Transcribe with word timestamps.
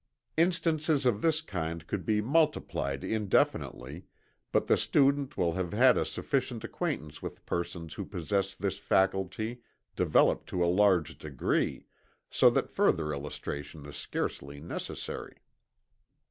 Instances 0.35 1.05
of 1.05 1.21
this 1.21 1.41
kind 1.41 1.85
could 1.85 2.07
be 2.07 2.21
multiplied 2.21 3.03
indefinitely, 3.03 4.05
but 4.51 4.65
the 4.65 4.75
student 4.75 5.37
will 5.37 5.51
have 5.53 5.73
had 5.73 5.95
a 5.95 6.05
sufficient 6.05 6.63
acquaintance 6.63 7.21
with 7.21 7.45
persons 7.45 7.93
who 7.93 8.03
possess 8.05 8.55
this 8.55 8.79
faculty 8.79 9.61
developed 9.95 10.49
to 10.49 10.65
a 10.65 10.65
large 10.65 11.19
degree, 11.19 11.85
so 12.31 12.49
that 12.49 12.71
further 12.71 13.13
illustration 13.13 13.85
is 13.85 13.95
scarcely 13.95 14.59
necessary. 14.59 15.35